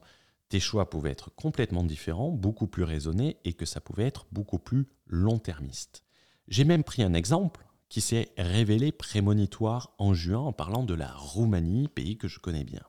tes 0.50 0.61
choix 0.61 0.91
pouvaient 0.91 1.12
être 1.12 1.35
complètement 1.35 1.85
différents, 1.85 2.31
beaucoup 2.31 2.67
plus 2.67 2.85
raisonnés, 2.85 3.38
et 3.44 3.55
que 3.55 3.64
ça 3.64 3.81
pouvait 3.81 4.06
être 4.06 4.26
beaucoup 4.31 4.58
plus 4.58 4.87
long-termiste. 5.06 6.05
J'ai 6.49 6.64
même 6.64 6.85
pris 6.85 7.02
un 7.02 7.14
exemple 7.14 7.66
qui 7.90 8.00
s'est 8.00 8.30
révélé 8.38 8.92
prémonitoire 8.92 9.92
en 9.99 10.14
juin 10.14 10.38
en 10.38 10.52
parlant 10.52 10.85
de 10.85 10.94
la 10.94 11.12
Roumanie, 11.12 11.88
pays 11.88 12.16
que 12.16 12.28
je 12.28 12.38
connais 12.38 12.64
bien. 12.64 12.82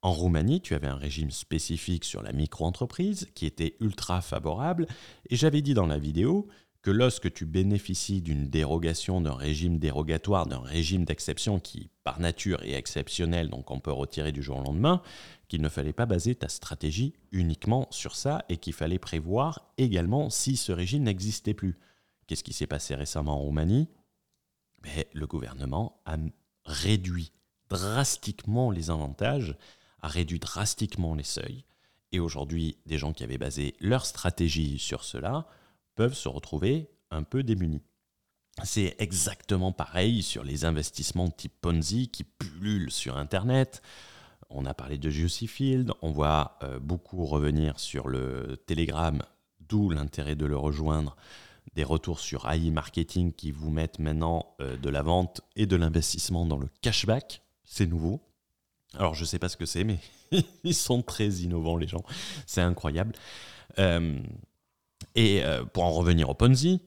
En 0.00 0.12
Roumanie, 0.12 0.60
tu 0.60 0.74
avais 0.74 0.86
un 0.86 0.96
régime 0.96 1.30
spécifique 1.30 2.04
sur 2.04 2.22
la 2.22 2.32
micro-entreprise 2.32 3.28
qui 3.34 3.46
était 3.46 3.76
ultra 3.80 4.20
favorable, 4.22 4.86
et 5.28 5.36
j'avais 5.36 5.60
dit 5.60 5.74
dans 5.74 5.86
la 5.86 5.98
vidéo 5.98 6.48
que 6.80 6.90
lorsque 6.90 7.32
tu 7.32 7.44
bénéficies 7.44 8.22
d'une 8.22 8.48
dérogation, 8.48 9.20
d'un 9.20 9.34
régime 9.34 9.78
dérogatoire, 9.78 10.46
d'un 10.46 10.60
régime 10.60 11.04
d'exception 11.04 11.58
qui 11.58 11.90
par 12.04 12.18
nature 12.20 12.62
est 12.62 12.74
exceptionnel, 12.74 13.50
donc 13.50 13.70
on 13.70 13.80
peut 13.80 13.92
retirer 13.92 14.32
du 14.32 14.42
jour 14.42 14.58
au 14.58 14.62
lendemain, 14.62 15.02
qu'il 15.48 15.60
ne 15.60 15.68
fallait 15.68 15.92
pas 15.92 16.06
baser 16.06 16.36
ta 16.36 16.48
stratégie 16.48 17.14
uniquement 17.32 17.86
sur 17.90 18.14
ça 18.14 18.44
et 18.48 18.56
qu'il 18.56 18.72
fallait 18.72 18.98
prévoir 18.98 19.72
également 19.76 20.30
si 20.30 20.56
ce 20.56 20.72
régime 20.72 21.02
n'existait 21.02 21.52
plus. 21.52 21.76
Qu'est-ce 22.26 22.44
qui 22.44 22.52
s'est 22.52 22.66
passé 22.66 22.94
récemment 22.94 23.34
en 23.34 23.40
Roumanie? 23.40 23.88
Mais 24.82 25.08
le 25.12 25.26
gouvernement 25.26 26.00
a 26.06 26.16
réduit 26.64 27.32
drastiquement 27.68 28.70
les 28.70 28.90
avantages, 28.90 29.56
a 30.00 30.08
réduit 30.08 30.38
drastiquement 30.38 31.14
les 31.14 31.24
seuils. 31.24 31.64
Et 32.12 32.20
aujourd'hui, 32.20 32.78
des 32.86 32.98
gens 32.98 33.12
qui 33.12 33.24
avaient 33.24 33.38
basé 33.38 33.74
leur 33.80 34.06
stratégie 34.06 34.78
sur 34.78 35.04
cela 35.04 35.46
peuvent 35.94 36.14
se 36.14 36.28
retrouver 36.28 36.88
un 37.10 37.22
peu 37.22 37.42
démunis. 37.42 37.82
C'est 38.64 38.96
exactement 38.98 39.72
pareil 39.72 40.22
sur 40.22 40.42
les 40.42 40.64
investissements 40.64 41.28
type 41.28 41.52
Ponzi 41.60 42.08
qui 42.08 42.24
pullulent 42.24 42.90
sur 42.90 43.16
Internet. 43.16 43.82
On 44.50 44.64
a 44.64 44.74
parlé 44.74 44.98
de 44.98 45.10
Juicy 45.10 45.46
Field, 45.46 45.92
on 46.02 46.10
voit 46.10 46.58
euh, 46.62 46.78
beaucoup 46.78 47.24
revenir 47.26 47.78
sur 47.78 48.08
le 48.08 48.56
Telegram, 48.66 49.22
d'où 49.60 49.90
l'intérêt 49.90 50.34
de 50.34 50.46
le 50.46 50.56
rejoindre 50.56 51.16
des 51.74 51.84
retours 51.84 52.20
sur 52.20 52.50
AI 52.50 52.70
marketing 52.70 53.32
qui 53.32 53.52
vous 53.52 53.70
mettent 53.70 53.98
maintenant 53.98 54.54
euh, 54.60 54.76
de 54.76 54.88
la 54.88 55.02
vente 55.02 55.40
et 55.56 55.66
de 55.66 55.76
l'investissement 55.76 56.46
dans 56.46 56.58
le 56.58 56.68
cashback. 56.82 57.42
C'est 57.64 57.86
nouveau. 57.86 58.20
Alors 58.94 59.14
je 59.14 59.22
ne 59.22 59.26
sais 59.26 59.38
pas 59.38 59.48
ce 59.48 59.56
que 59.56 59.66
c'est, 59.66 59.84
mais 59.84 59.98
ils 60.64 60.74
sont 60.74 61.02
très 61.02 61.28
innovants 61.28 61.76
les 61.76 61.88
gens. 61.88 62.02
C'est 62.46 62.62
incroyable. 62.62 63.14
Euh, 63.78 64.18
et 65.14 65.44
euh, 65.44 65.64
pour 65.64 65.84
en 65.84 65.92
revenir 65.92 66.28
au 66.28 66.34
Ponzi, 66.34 66.80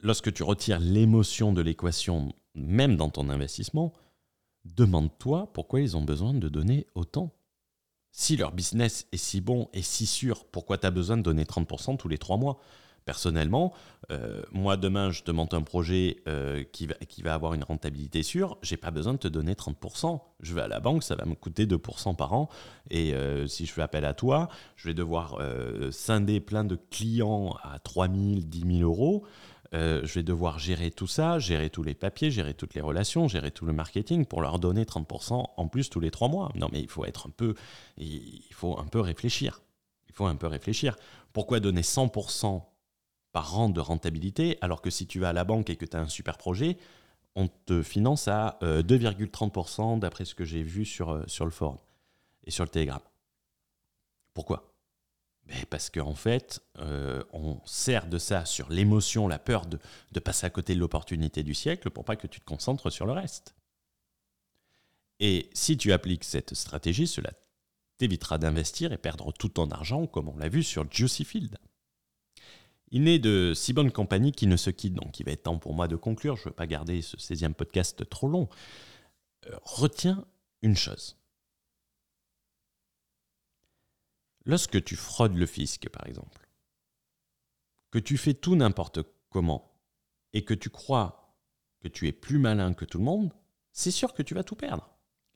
lorsque 0.00 0.32
tu 0.32 0.42
retires 0.42 0.80
l'émotion 0.80 1.52
de 1.52 1.62
l'équation, 1.62 2.32
même 2.56 2.96
dans 2.96 3.10
ton 3.10 3.28
investissement, 3.28 3.92
demande-toi 4.64 5.52
pourquoi 5.52 5.80
ils 5.80 5.96
ont 5.96 6.02
besoin 6.02 6.34
de 6.34 6.48
donner 6.48 6.88
autant. 6.96 7.32
Si 8.14 8.36
leur 8.36 8.52
business 8.52 9.06
est 9.12 9.16
si 9.16 9.40
bon 9.40 9.68
et 9.72 9.80
si 9.80 10.04
sûr, 10.04 10.44
pourquoi 10.44 10.76
tu 10.76 10.86
as 10.86 10.90
besoin 10.90 11.16
de 11.16 11.22
donner 11.22 11.44
30% 11.44 11.96
tous 11.96 12.08
les 12.08 12.18
3 12.18 12.36
mois? 12.36 12.60
Personnellement, 13.06 13.72
euh, 14.12 14.42
moi 14.52 14.76
demain 14.76 15.10
je 15.10 15.22
te 15.22 15.32
monte 15.32 15.54
un 15.54 15.62
projet 15.62 16.18
euh, 16.28 16.62
qui, 16.62 16.86
va, 16.86 16.94
qui 16.94 17.22
va 17.22 17.34
avoir 17.34 17.54
une 17.54 17.64
rentabilité 17.64 18.22
sûre, 18.22 18.58
j'ai 18.62 18.76
pas 18.76 18.92
besoin 18.92 19.14
de 19.14 19.18
te 19.18 19.26
donner 19.28 19.54
30%. 19.54 20.20
Je 20.40 20.54
vais 20.54 20.60
à 20.60 20.68
la 20.68 20.78
banque, 20.78 21.02
ça 21.02 21.16
va 21.16 21.24
me 21.24 21.34
coûter 21.34 21.66
2% 21.66 22.14
par 22.14 22.34
an. 22.34 22.48
Et 22.90 23.14
euh, 23.14 23.46
si 23.48 23.66
je 23.66 23.72
fais 23.72 23.82
appel 23.82 24.04
à 24.04 24.12
toi, 24.14 24.48
je 24.76 24.88
vais 24.88 24.94
devoir 24.94 25.38
scinder 25.90 26.38
plein 26.38 26.64
de 26.64 26.76
clients 26.90 27.56
à 27.62 27.78
3 27.78 28.08
000, 28.08 28.40
10 28.44 28.78
000 28.78 28.88
euros. 28.88 29.24
Je 29.72 30.12
vais 30.12 30.22
devoir 30.22 30.58
gérer 30.58 30.90
tout 30.90 31.06
ça, 31.06 31.38
gérer 31.38 31.70
tous 31.70 31.82
les 31.82 31.94
papiers, 31.94 32.30
gérer 32.30 32.54
toutes 32.54 32.74
les 32.74 32.80
relations, 32.80 33.28
gérer 33.28 33.50
tout 33.50 33.64
le 33.64 33.72
marketing 33.72 34.26
pour 34.26 34.42
leur 34.42 34.58
donner 34.58 34.84
30% 34.84 35.44
en 35.56 35.68
plus 35.68 35.88
tous 35.90 36.00
les 36.00 36.10
trois 36.10 36.28
mois. 36.28 36.50
Non 36.54 36.68
mais 36.72 36.80
il 36.80 36.88
faut 36.88 37.04
être 37.04 37.28
un 37.28 37.30
peu, 37.30 37.54
il 37.96 38.42
faut 38.52 38.78
un 38.78 38.86
peu 38.86 39.00
réfléchir. 39.00 39.62
Il 40.08 40.14
faut 40.14 40.26
un 40.26 40.36
peu 40.36 40.46
réfléchir. 40.46 40.96
Pourquoi 41.32 41.58
donner 41.60 41.80
100% 41.80 42.62
par 43.32 43.58
an 43.58 43.70
de 43.70 43.80
rentabilité, 43.80 44.58
alors 44.60 44.82
que 44.82 44.90
si 44.90 45.06
tu 45.06 45.18
vas 45.18 45.30
à 45.30 45.32
la 45.32 45.44
banque 45.44 45.70
et 45.70 45.76
que 45.76 45.86
tu 45.86 45.96
as 45.96 46.00
un 46.00 46.08
super 46.08 46.36
projet, 46.36 46.76
on 47.34 47.48
te 47.48 47.82
finance 47.82 48.28
à 48.28 48.58
2,30% 48.60 49.96
euh, 49.96 49.98
d'après 49.98 50.24
ce 50.24 50.34
que 50.34 50.44
j'ai 50.44 50.62
vu 50.62 50.84
sur, 50.84 51.10
euh, 51.10 51.24
sur 51.26 51.46
le 51.46 51.50
forum 51.50 51.78
et 52.44 52.50
sur 52.50 52.64
le 52.64 52.70
Telegram? 52.70 53.00
Pourquoi? 54.34 54.71
Ben, 55.46 55.64
Parce 55.70 55.90
qu'en 55.90 56.14
fait, 56.14 56.60
euh, 56.78 57.22
on 57.32 57.60
sert 57.64 58.06
de 58.06 58.18
ça 58.18 58.44
sur 58.44 58.70
l'émotion, 58.70 59.28
la 59.28 59.38
peur 59.38 59.66
de, 59.66 59.78
passer 60.20 60.46
à 60.46 60.50
côté 60.50 60.74
de 60.74 60.80
l'opportunité 60.80 61.42
du 61.42 61.54
siècle 61.54 61.90
pour 61.90 62.04
pas 62.04 62.16
que 62.16 62.26
tu 62.26 62.40
te 62.40 62.44
concentres 62.44 62.90
sur 62.90 63.06
le 63.06 63.12
reste. 63.12 63.54
Et 65.20 65.50
si 65.52 65.76
tu 65.76 65.92
appliques 65.92 66.24
cette 66.24 66.54
stratégie, 66.54 67.06
cela 67.06 67.32
t'évitera 67.98 68.38
d'investir 68.38 68.92
et 68.92 68.98
perdre 68.98 69.32
tout 69.32 69.48
ton 69.48 69.70
argent, 69.70 70.06
comme 70.06 70.28
on 70.28 70.36
l'a 70.36 70.48
vu 70.48 70.62
sur 70.62 70.90
Juicy 70.90 71.24
Field. 71.24 71.56
Il 72.90 73.04
n'est 73.04 73.18
de 73.18 73.52
si 73.54 73.72
bonne 73.72 73.90
compagnie 73.90 74.32
qui 74.32 74.46
ne 74.46 74.56
se 74.56 74.70
quitte, 74.70 74.94
donc 74.94 75.18
il 75.18 75.24
va 75.24 75.32
être 75.32 75.44
temps 75.44 75.58
pour 75.58 75.74
moi 75.74 75.88
de 75.88 75.96
conclure. 75.96 76.36
Je 76.36 76.42
ne 76.42 76.44
veux 76.46 76.54
pas 76.54 76.66
garder 76.66 77.00
ce 77.00 77.16
16e 77.16 77.54
podcast 77.54 78.08
trop 78.08 78.28
long. 78.28 78.48
Euh, 79.46 79.56
retiens 79.62 80.26
une 80.60 80.76
chose. 80.76 81.16
Lorsque 84.44 84.82
tu 84.82 84.96
fraudes 84.96 85.36
le 85.36 85.46
fisc, 85.46 85.88
par 85.88 86.06
exemple, 86.06 86.48
que 87.90 87.98
tu 87.98 88.16
fais 88.16 88.34
tout 88.34 88.56
n'importe 88.56 89.00
comment, 89.28 89.72
et 90.32 90.44
que 90.44 90.54
tu 90.54 90.70
crois 90.70 91.36
que 91.80 91.88
tu 91.88 92.08
es 92.08 92.12
plus 92.12 92.38
malin 92.38 92.74
que 92.74 92.84
tout 92.84 92.98
le 92.98 93.04
monde, 93.04 93.32
c'est 93.72 93.90
sûr 93.90 94.14
que 94.14 94.22
tu 94.22 94.34
vas 94.34 94.44
tout 94.44 94.56
perdre. 94.56 94.88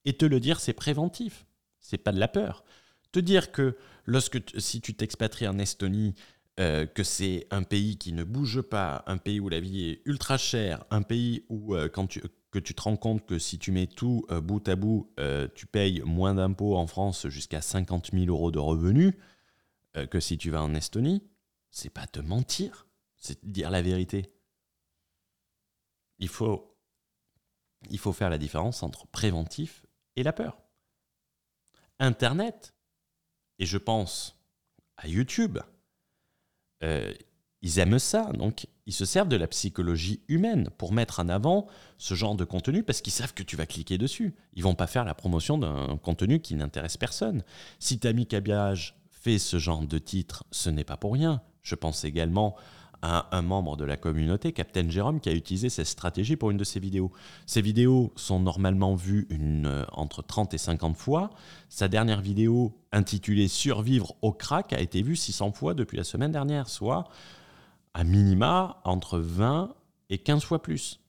Et 0.05 0.17
te 0.17 0.25
le 0.25 0.41
dire, 0.41 0.61
c'est 0.61 0.73
préventif. 0.73 1.47
C'est 1.81 1.99
pas 1.99 2.13
de 2.13 2.21
la 2.21 2.29
peur. 2.29 2.65
Te 3.13 3.19
dire 3.19 3.53
que 3.53 3.77
lorsque 4.05 4.41
si 4.59 4.81
tu 4.81 4.95
t'expatries 4.95 5.49
en 5.49 5.59
Estonie, 5.59 6.15
euh, 6.59 6.87
que 6.87 7.03
c'est 7.03 7.47
un 7.51 7.63
pays 7.63 7.99
qui 7.99 8.13
ne 8.13 8.25
bouge 8.25 8.63
pas, 8.63 9.05
un 9.07 9.19
pays 9.19 9.41
où 9.41 9.49
la 9.49 9.61
vie 9.61 9.91
est 9.91 10.03
ultra 10.07 10.39
chère, 10.39 10.85
un 10.91 11.03
pays 11.03 11.45
où 11.49 11.75
euh, 11.75 11.89
quand 11.89 12.07
tu, 12.07 12.23
tu 12.59 12.75
te 12.75 12.83
rends 12.83 12.97
compte 12.97 13.27
que 13.27 13.39
si 13.39 13.59
tu 13.59 13.73
mets 13.73 13.87
tout 13.87 14.25
euh, 14.31 14.41
bout 14.41 14.67
à 14.69 14.77
bout, 14.77 15.13
tu 15.55 15.67
payes 15.67 16.03
moins 16.03 16.35
d'impôts 16.35 16.77
en 16.77 16.87
France 16.87 17.29
jusqu'à 17.29 17.61
50 17.61 18.11
000 18.13 18.27
euros 18.27 18.51
de 18.51 18.59
revenus 18.59 19.15
que 20.11 20.21
si 20.21 20.37
tu 20.37 20.51
vas 20.51 20.63
en 20.63 20.75
Estonie, 20.75 21.23
c'est 21.71 21.91
pas 21.91 22.07
te 22.07 22.21
mentir, 22.21 22.87
c'est 23.17 23.43
dire 23.47 23.71
la 23.71 23.81
vérité. 23.81 24.31
Il 26.19 26.29
faut, 26.29 26.77
il 27.91 27.99
faut 27.99 28.13
faire 28.13 28.31
la 28.31 28.39
différence 28.39 28.83
entre 28.83 29.07
préventif 29.07 29.87
et 30.17 30.23
la 30.23 30.33
peur. 30.33 30.59
Internet, 31.99 32.75
et 33.59 33.67
je 33.67 33.79
pense 33.79 34.39
à 34.97 35.09
YouTube, 35.09 35.59
euh, 36.83 37.13
ils 37.63 37.79
aiment 37.79 37.99
ça, 37.99 38.33
donc 38.33 38.67
ils 38.87 38.93
se 38.93 39.05
servent 39.05 39.29
de 39.29 39.37
la 39.37 39.49
psychologie 39.49 40.21
humaine 40.29 40.71
pour 40.79 40.93
mettre 40.93 41.21
en 41.21 41.29
avant 41.29 41.67
ce 41.99 42.15
genre 42.15 42.37
de 42.37 42.45
contenu 42.45 42.83
parce 42.83 43.01
qu'ils 43.01 43.13
savent 43.13 43.35
que 43.35 43.43
tu 43.43 43.57
vas 43.57 43.67
cliquer 43.67 43.99
dessus. 43.99 44.35
Ils 44.55 44.63
vont 44.63 44.75
pas 44.75 44.87
faire 44.87 45.05
la 45.05 45.15
promotion 45.15 45.59
d'un 45.59 45.99
contenu 46.03 46.41
qui 46.41 46.55
n'intéresse 46.55 46.97
personne. 46.97 47.43
Si 47.81 47.99
Tammy 47.99 48.27
Cabiage 48.27 48.97
fait 49.11 49.39
ce 49.39 49.59
genre 49.59 49.83
de 49.83 49.99
titre, 49.99 50.45
ce 50.53 50.71
n'est 50.71 50.85
pas 50.85 50.97
pour 50.97 51.15
rien. 51.15 51.43
Je 51.63 51.75
pense 51.75 52.05
également 52.05 52.57
un 53.03 53.43
membre 53.43 53.77
de 53.77 53.85
la 53.85 53.97
communauté, 53.97 54.53
Captain 54.53 54.89
Jérôme, 54.89 55.21
qui 55.21 55.29
a 55.29 55.33
utilisé 55.33 55.69
cette 55.69 55.87
stratégie 55.87 56.37
pour 56.37 56.51
une 56.51 56.57
de 56.57 56.65
ses 56.65 56.81
vidéos. 56.81 57.13
Ses 57.47 57.61
vidéos 57.61 58.13
sont 58.17 58.41
normalement 58.41 58.95
vues 58.95 59.29
euh, 59.31 59.85
entre 59.93 60.23
30 60.23 60.55
et 60.55 60.59
50 60.59 60.97
fois. 60.97 61.31
Sa 61.69 61.89
dernière 61.89 62.21
vidéo, 62.21 62.77
intitulée 62.93 63.49
Survivre 63.49 64.17
au 64.23 64.33
crack, 64.33 64.73
a 64.73 64.81
été 64.81 65.03
vue 65.03 65.17
600 65.17 65.53
fois 65.53 65.75
depuis 65.75 65.97
la 65.97 66.05
semaine 66.05 66.33
dernière, 66.33 66.69
soit 66.69 67.05
à 67.97 68.05
minima 68.05 68.83
entre 68.85 69.19
20 69.19 69.75
et 70.11 70.19
15 70.19 70.45
fois 70.45 70.61
plus. 70.61 71.01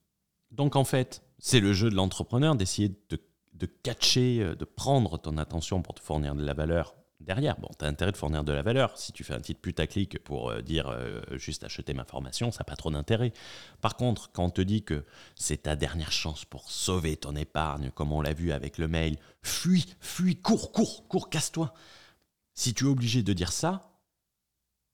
Donc 0.51 0.77
en 0.77 0.86
fait, 0.86 1.22
c'est 1.38 1.60
le 1.60 1.74
jeu 1.74 1.89
de 1.89 1.96
l'entrepreneur 1.96 2.56
d'essayer 2.56 2.96
de, 3.10 3.20
de 3.56 3.65
catcher, 3.65 4.39
euh, 4.39 4.56
de 4.56 4.63
prendre 4.63 5.17
ton 5.17 5.38
attention 5.38 5.82
pour 5.82 5.96
te 5.96 6.00
fournir 6.00 6.34
de 6.34 6.46
la 6.46 6.53
valeur 6.53 6.96
derrière. 7.20 7.60
Bon, 7.60 7.67
tu 7.77 7.84
as 7.84 7.89
intérêt 7.89 8.13
de 8.13 8.17
fournir 8.17 8.46
de 8.46 8.53
la 8.53 8.62
valeur. 8.62 8.98
Si 8.98 9.12
tu 9.12 9.25
fais 9.25 9.34
un 9.34 9.41
titre 9.41 9.60
putaclic 9.60 10.24
pour 10.24 10.50
euh, 10.50 10.62
dire 10.62 10.88
euh, 10.88 11.20
juste 11.34 11.65
acheter 11.65 11.94
ma 11.94 12.06
formation, 12.06 12.51
ça 12.51 12.60
n'a 12.60 12.65
pas 12.65 12.77
trop 12.77 12.89
d'intérêt. 12.89 13.34
Par 13.82 13.98
contre, 13.98 14.32
quand 14.32 14.46
on 14.46 14.50
te 14.50 14.62
dit 14.62 14.84
que 14.84 15.03
c'est 15.36 15.63
ta 15.63 15.75
dernière 15.75 16.13
chance 16.13 16.46
pour 16.46 16.72
sauver 16.72 17.17
ton 17.17 17.36
épargne, 17.36 17.91
comme 17.91 18.13
on 18.13 18.22
l'a 18.22 18.32
vu 18.32 18.53
avec 18.53 18.77
le 18.77 18.88
mail, 18.88 19.17
fuis, 19.41 19.88
fuis, 20.00 20.38
cours, 20.38 20.72
cours, 20.72 21.06
cours, 21.10 21.29
casse-toi. 21.29 21.74
Si 22.53 22.74
tu 22.74 22.86
es 22.86 22.88
obligé 22.88 23.24
de 23.24 23.34
dire 23.34 23.51
ça, 23.51 23.87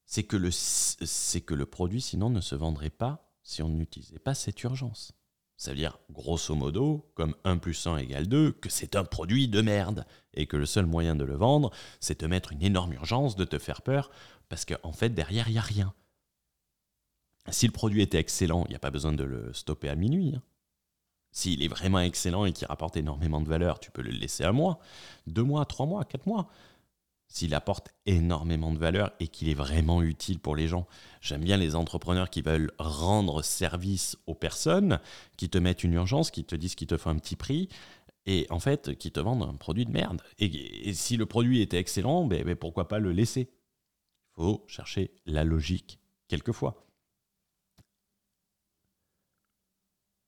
c'est 0.06 0.24
que, 0.24 0.36
le, 0.36 0.50
c'est 0.50 1.40
que 1.40 1.54
le 1.54 1.66
produit 1.66 2.00
sinon 2.00 2.30
ne 2.30 2.40
se 2.40 2.54
vendrait 2.54 2.90
pas 2.90 3.30
si 3.42 3.62
on 3.62 3.68
n'utilisait 3.68 4.18
pas 4.18 4.34
cette 4.34 4.62
urgence. 4.62 5.12
Ça 5.56 5.70
veut 5.70 5.76
dire, 5.76 5.98
grosso 6.10 6.54
modo, 6.54 7.10
comme 7.14 7.34
1 7.44 7.58
plus 7.58 7.86
1 7.86 7.98
égale 7.98 8.26
2, 8.26 8.52
que 8.52 8.68
c'est 8.68 8.96
un 8.96 9.04
produit 9.04 9.48
de 9.48 9.60
merde. 9.60 10.04
Et 10.34 10.46
que 10.46 10.56
le 10.56 10.66
seul 10.66 10.86
moyen 10.86 11.14
de 11.14 11.24
le 11.24 11.36
vendre, 11.36 11.70
c'est 12.00 12.16
te 12.16 12.26
mettre 12.26 12.52
une 12.52 12.62
énorme 12.62 12.92
urgence, 12.94 13.36
de 13.36 13.44
te 13.44 13.58
faire 13.58 13.82
peur, 13.82 14.10
parce 14.48 14.64
qu'en 14.64 14.76
en 14.82 14.92
fait, 14.92 15.10
derrière, 15.10 15.48
il 15.48 15.52
n'y 15.52 15.58
a 15.58 15.62
rien. 15.62 15.94
Si 17.50 17.66
le 17.66 17.72
produit 17.72 18.02
était 18.02 18.18
excellent, 18.18 18.64
il 18.66 18.70
n'y 18.70 18.76
a 18.76 18.80
pas 18.80 18.90
besoin 18.90 19.12
de 19.12 19.22
le 19.22 19.52
stopper 19.52 19.88
à 19.88 19.94
minuit. 19.94 20.34
Hein. 20.34 20.42
S'il 21.30 21.62
est 21.62 21.68
vraiment 21.68 22.00
excellent 22.00 22.44
et 22.44 22.52
qu'il 22.52 22.66
rapporte 22.66 22.96
énormément 22.96 23.40
de 23.40 23.48
valeur, 23.48 23.78
tu 23.78 23.90
peux 23.90 24.02
le 24.02 24.10
laisser 24.10 24.44
un 24.44 24.52
mois, 24.52 24.78
deux 25.26 25.42
mois, 25.42 25.64
trois 25.66 25.86
mois, 25.86 26.04
quatre 26.04 26.26
mois 26.26 26.48
s'il 27.28 27.54
apporte 27.54 27.88
énormément 28.06 28.72
de 28.72 28.78
valeur 28.78 29.12
et 29.20 29.28
qu'il 29.28 29.48
est 29.48 29.54
vraiment 29.54 30.02
utile 30.02 30.38
pour 30.38 30.56
les 30.56 30.68
gens. 30.68 30.86
J'aime 31.20 31.42
bien 31.42 31.56
les 31.56 31.74
entrepreneurs 31.74 32.30
qui 32.30 32.42
veulent 32.42 32.70
rendre 32.78 33.42
service 33.42 34.16
aux 34.26 34.34
personnes, 34.34 35.00
qui 35.36 35.48
te 35.48 35.58
mettent 35.58 35.84
une 35.84 35.94
urgence, 35.94 36.30
qui 36.30 36.44
te 36.44 36.54
disent 36.54 36.74
qu'ils 36.74 36.86
te 36.86 36.96
font 36.96 37.10
un 37.10 37.18
petit 37.18 37.36
prix 37.36 37.68
et 38.26 38.46
en 38.50 38.60
fait 38.60 38.96
qui 38.96 39.10
te 39.10 39.20
vendent 39.20 39.42
un 39.42 39.54
produit 39.54 39.84
de 39.84 39.90
merde. 39.90 40.22
Et, 40.38 40.92
si 40.94 41.16
le 41.16 41.26
produit 41.26 41.60
était 41.60 41.78
excellent, 41.78 42.24
ben, 42.24 42.44
ben, 42.44 42.56
pourquoi 42.56 42.88
pas 42.88 42.98
le 42.98 43.12
laisser? 43.12 43.50
Il 44.30 44.42
faut 44.42 44.64
chercher 44.66 45.12
la 45.26 45.44
logique 45.44 45.98
quelquefois. 46.28 46.83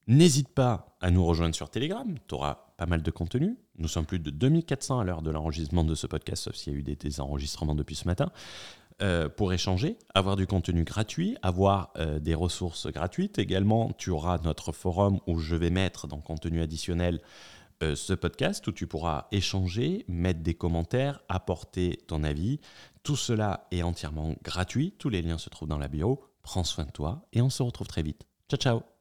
N'hésite 0.09 0.49
pas 0.49 0.97
à 1.01 1.11
nous 1.11 1.25
rejoindre 1.25 1.55
sur 1.55 1.69
Telegram, 1.69 2.15
tu 2.29 2.35
auras 2.35 2.67
pas 2.77 2.87
mal 2.87 3.03
de 3.03 3.11
contenu. 3.11 3.57
Nous 3.79 3.89
sommes 3.89 4.07
plus 4.07 4.21
de 4.21 4.31
2400 4.31 5.01
à 5.01 5.05
l'heure 5.05 5.23
de 5.23 5.31
l'enregistrement 5.31 5.85
de 5.85 5.95
ce 5.95 6.07
podcast, 6.07 6.45
sauf 6.45 6.55
s'il 6.55 6.73
y 6.73 6.77
a 6.77 6.79
eu 6.79 6.83
des, 6.83 7.21
enregistrements 7.21 7.75
depuis 7.75 7.97
ce 7.97 8.07
matin. 8.07 8.31
Euh, 9.03 9.29
pour 9.29 9.53
échanger, 9.53 9.99
avoir 10.15 10.37
du 10.37 10.47
contenu 10.47 10.85
gratuit, 10.85 11.37
avoir 11.43 11.93
euh, 11.99 12.19
des 12.19 12.35
ressources 12.35 12.87
gratuites. 12.87 13.39
Également, 13.39 13.93
tu 13.99 14.11
auras 14.11 14.39
notre 14.39 14.73
forum 14.73 15.19
où 15.27 15.39
je 15.39 15.55
vais 15.55 15.69
mettre 15.69 16.07
dans 16.07 16.21
contenu 16.21 16.63
additionnel 16.63 17.21
euh, 17.83 17.95
ce 17.95 18.15
podcast 18.15 18.67
où 18.69 18.73
tu 18.73 18.87
pourras 18.87 19.27
échanger, 19.33 20.07
mettre 20.09 20.41
des 20.41 20.55
commentaires, 20.55 21.21
apporter 21.29 21.99
ton 22.07 22.25
avis. 22.25 22.59
Tout 23.03 23.17
cela 23.17 23.67
est 23.71 23.83
entièrement 23.83 24.35
gratuit. 24.43 24.95
Tous 24.99 25.11
les 25.11 25.21
liens 25.21 25.39
se 25.39 25.51
trouvent 25.51 25.69
dans 25.69 25.79
la 25.79 25.89
bio. 25.89 26.23
Prends 26.43 26.65
soin 26.65 26.85
de 26.85 26.91
toi 26.91 27.27
et 27.35 27.43
on 27.43 27.51
se 27.51 27.63
retrouve 27.63 27.89
très 27.89 28.03
vite. 28.03 28.25
Ciao 28.49 28.59
ciao 28.59 28.96